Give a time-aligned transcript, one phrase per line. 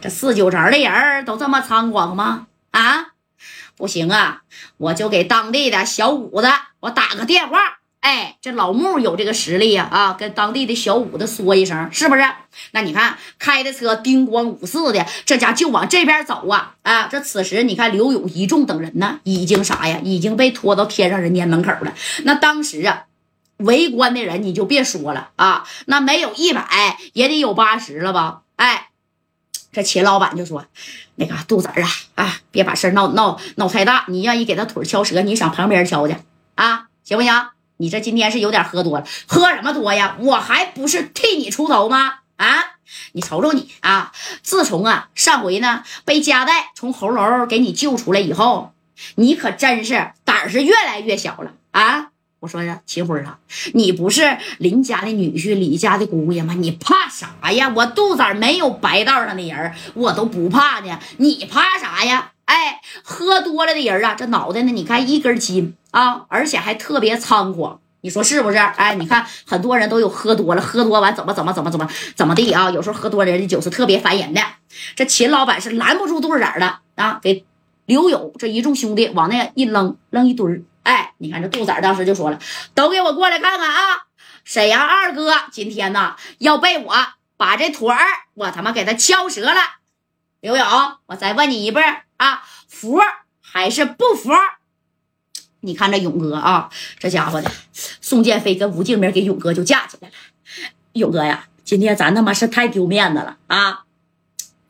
[0.00, 2.46] 这四九城的人都这么猖狂吗？
[2.70, 3.08] 啊，
[3.76, 4.42] 不行啊，
[4.76, 6.48] 我就给当地的小五子
[6.80, 7.78] 我打个电话。
[8.00, 9.88] 哎，这老穆有这个实力呀！
[9.90, 12.22] 啊，跟当地的小五子说一声，是不是？
[12.70, 16.76] 那你看开的车叮咣五四的，这家就往这边走啊！
[16.82, 19.98] 啊，这此时你看刘勇一众等人呢，已经啥呀？
[20.04, 21.92] 已经被拖到天上人间门口了。
[22.22, 23.06] 那当时啊，
[23.56, 28.42] 围观的人你就别说了啊，那没有一百也得有八十了吧？
[28.54, 28.87] 哎，
[29.72, 30.64] 这秦老板就说
[31.16, 36.16] ：“那个杜子儿啊，啊，别把事闹闹闹太大，你愿意给他腿敲折，你上旁边敲去
[36.54, 37.32] 啊，行不行？”
[37.80, 40.16] 你这今天是有点喝多了，喝什么多呀？
[40.18, 42.14] 我还不是替你出头吗？
[42.36, 42.76] 啊，
[43.12, 44.10] 你瞅瞅你啊！
[44.42, 48.72] 自从啊上回呢被夹带从猴楼给你救出来以后，
[49.14, 52.07] 你可真是胆儿是越来越小了啊！
[52.40, 53.36] 我说呀，秦辉啊，
[53.74, 56.54] 你不是林家的女婿，李家的姑爷吗？
[56.54, 57.72] 你怕啥呀？
[57.74, 62.30] 我肚子没有白道上的人，我都不怕呢，你怕啥呀？
[62.44, 64.70] 哎，喝多了的人啊，这脑袋呢？
[64.70, 68.56] 你看一根筋啊，而且还特别猖狂，你说是不是？
[68.56, 72.70] 哎，你看很多人都有喝多了，喝多完怎么怎么怎么怎么怎么地啊？
[72.70, 74.40] 有时候喝多人的酒是特别烦人的。
[74.94, 77.44] 这秦老板是拦不住肚子眼的啊，给
[77.86, 80.62] 刘勇这一众兄弟往那一扔，扔一堆儿。
[80.82, 82.38] 哎，你看这杜仔当时就说了
[82.74, 84.06] ：“都给我过来看看啊！
[84.44, 86.94] 沈阳二哥今天呢要被我
[87.36, 87.98] 把这腿儿
[88.34, 89.60] 我他妈给他敲折了。”
[90.40, 90.66] 刘勇，
[91.06, 93.00] 我再问你一遍啊，服
[93.42, 94.30] 还是不服？
[95.60, 97.50] 你看这勇哥啊，这家伙的，
[98.00, 100.14] 宋建飞跟吴敬明给勇哥就架起来了。
[100.92, 103.84] 勇哥呀，今天咱他妈是太丢面子了啊！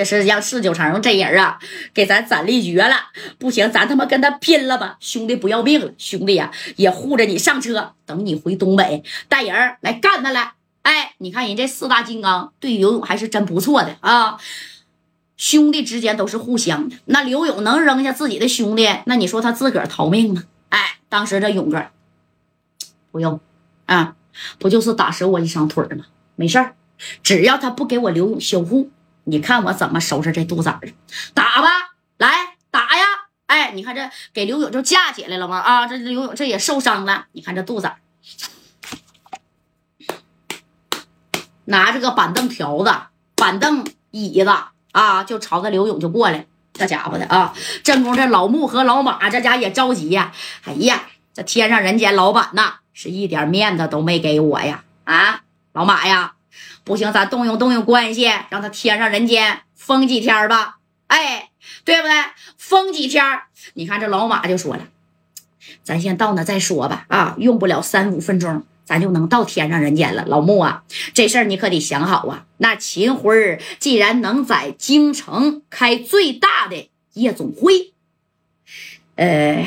[0.00, 1.58] 这是让四九城这人啊
[1.92, 2.96] 给咱斩立决了。
[3.38, 4.96] 不行，咱他妈跟他拼了吧！
[4.98, 10.54] 兄弟不要命了，兄弟呀也护着你上车，等你回东北带人来干他来。
[10.80, 14.38] 哎，你看人这四大金刚对游泳还是真不错的啊。
[15.36, 20.44] 兄弟之间都是互相的，那刘勇能扔下自己的兄弟，那你说他自个儿逃命吗？
[20.70, 21.88] 哎，当时这勇哥
[23.10, 23.38] 不用
[23.84, 24.16] 啊，
[24.58, 26.06] 不就是打折我一双腿吗？
[26.36, 26.74] 没事儿，
[27.22, 28.90] 只要他不给我刘勇销户，
[29.24, 30.80] 你看我怎么收拾这肚子儿
[31.34, 31.68] 打吧，
[32.18, 33.04] 来打呀！
[33.46, 35.58] 哎，你看这给刘勇就架起来了吗？
[35.58, 37.90] 啊，这刘勇这也受伤了，你看这肚子
[41.66, 42.92] 拿着个板凳条子、
[43.36, 44.52] 板凳椅子。
[44.92, 47.54] 啊，就朝着刘勇就过来，这家伙的啊！
[47.84, 50.32] 正宫这老穆和老马这家也着急呀。
[50.64, 54.82] 哎呀，这天上人间老板呐，是一点面子都没给我呀！
[55.04, 55.42] 啊，
[55.72, 56.32] 老马呀，
[56.90, 60.78] 不行，咱动用动用关系，让他天上人间封几天吧。
[61.06, 61.50] 哎，
[61.84, 62.12] 对不对？
[62.58, 63.24] 封几天？
[63.74, 64.88] 你看这老马就说了，
[65.84, 67.06] 咱先到那再说吧。
[67.06, 68.64] 啊，用不了三五分钟。
[68.84, 70.82] 咱就能到天上人间了，老穆啊，
[71.14, 72.46] 这事儿你可得想好啊。
[72.56, 77.92] 那秦辉既然能在京城开最大的夜总会，
[79.14, 79.64] 呃，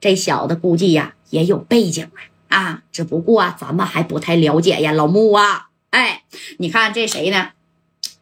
[0.00, 2.10] 这小子估计呀也有背景
[2.48, 5.67] 啊啊，只不过咱们还不太了解呀，老穆啊。
[5.90, 6.22] 哎，
[6.58, 7.50] 你看这谁呢？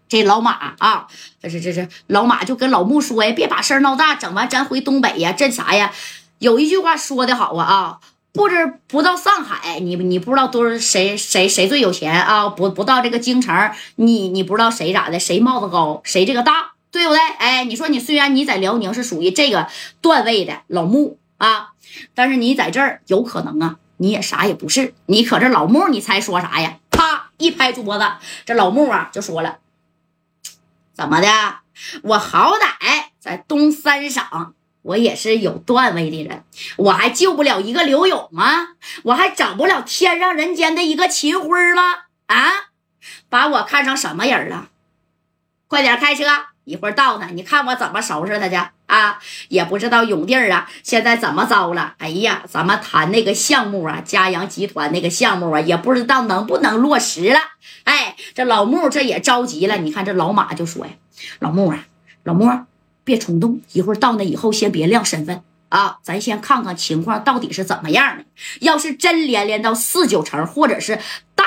[0.09, 1.09] 这老马啊，
[1.43, 5.93] 这是这是老马就跟老穆说呀，别把事儿闹大，整完咱回东北呀，这啥呀？
[6.38, 8.00] 有一句话说的好啊啊。
[8.32, 12.50] 不知不到上海，你你不知道多少谁谁谁最有钱啊？
[12.50, 15.19] 不不到这个京城，你你不知道谁咋的？
[15.19, 17.19] 谁帽子高，谁这个大，对不对？
[17.38, 19.69] 哎，你说你虽然你在辽宁是属于这个
[20.03, 21.71] 段位的老穆啊，
[22.15, 24.93] 但是你在这儿有可能啊，你也啥也不是。
[25.06, 26.76] 你可这老穆，你猜说啥呀？
[27.38, 28.12] 一拍桌子，
[28.44, 29.58] 这老穆啊就说了
[30.94, 31.28] ：“怎么的？
[32.02, 34.24] 我好歹在东三省。”
[34.86, 36.44] 我也是有段位的人，
[36.76, 38.69] 我还救不了一个刘勇吗？
[39.02, 41.82] 我还整不了天上人间的一个秦辉吗？
[42.26, 42.52] 啊，
[43.28, 44.69] 把我看成什么人了？
[45.66, 46.25] 快点开车，
[46.62, 49.19] 一会儿到那，你看我怎么收拾他去啊？
[49.48, 51.94] 也不知道永弟儿啊，现在怎么着了？
[51.98, 57.38] 哎呀，咱们谈那个项目啊，嘉阳集团那个项目啊，也不知道能不能落实了。
[57.84, 59.76] 哎，这老穆这也着急了。
[59.78, 60.92] 你看这老马就说呀
[61.41, 61.86] ：“老穆啊，
[62.25, 62.50] 老穆。”
[63.06, 68.25] 别冲动，一会儿到那以后先别亮身份啊，咱先看看情况到底是怎么样的。
[68.61, 70.99] 要是真连连到四九城，或者是
[71.37, 71.44] 大，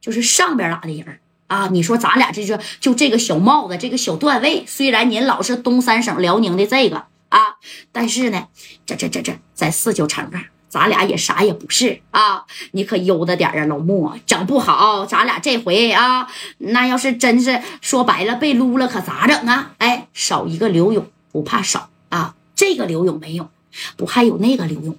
[0.00, 1.20] 就是上边哪的人
[1.52, 7.38] 啊，你说咱俩这就就这个小帽子，这个小段位，虽然您老是东三省辽宁的这个啊，
[7.92, 8.46] 但是呢，
[8.86, 10.44] 这这这这在四九城啊。
[10.72, 16.26] 咱俩也啥也不是啊，你可悠着点啊，老穆，整不好咱俩这回啊，
[16.56, 19.72] 那要是真是说白了被撸了，可咋整啊？
[19.76, 23.50] 哎，少一个刘勇不怕少啊，这个刘勇没有，
[23.98, 24.96] 不还有那个刘勇，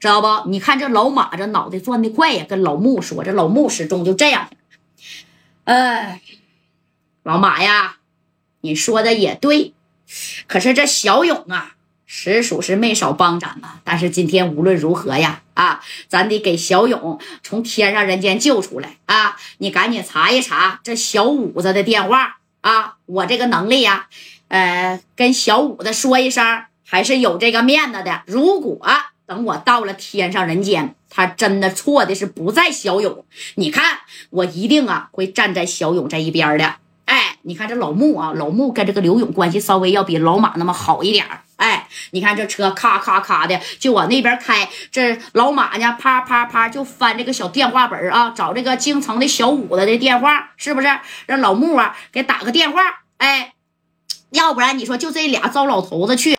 [0.00, 0.50] 知道不？
[0.50, 4.48] 你看这老马这脑袋转的快呀，跟老穆说，这老穆始终就这样。
[5.64, 6.20] 哎，
[7.22, 7.96] 老马呀，
[8.60, 9.72] 你说的也对。
[10.46, 13.70] 可是这小勇啊，实属是没少帮咱们。
[13.82, 19.36] 但是今天无论如何呀，啊，咱得给小勇从天上人间救出来啊！
[19.58, 22.96] 你赶紧查一查这小五子的电话啊！
[23.06, 24.08] 我这个能力呀，
[24.48, 28.22] 呃，跟小五子说一声，还是有这个面子的。
[28.26, 28.86] 如果
[29.26, 33.24] 等我到了天上人间，他真的错的是不在小勇，
[33.54, 34.00] 你看
[34.30, 36.76] 我一定啊会站在小勇这一边的。
[37.06, 41.26] 哎，你看这老穆啊，老穆跟这个刘勇关系稍微要比老马那么好一点
[41.56, 50.88] 哎，你看这车咔咔咔的就往那边开，这老马呢啪啪啪就翻这个小电话本啊，找这个京城的小五子的电话，是不是？
[51.26, 52.80] 让老穆啊给打个电话。
[53.18, 53.52] 哎，
[54.30, 56.36] 要不然你说就这俩糟老头子去。